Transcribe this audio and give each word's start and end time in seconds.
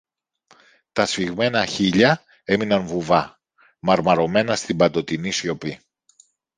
Τα 0.91 1.05
σφιγμένα 1.05 1.65
χείλια 1.65 2.23
έμειναν 2.43 2.85
βουβά, 2.85 3.39
μαρμαρωμένα 3.79 4.55
στην 4.55 4.77
παντοτινή 4.77 5.31
σιωπή. 5.31 5.79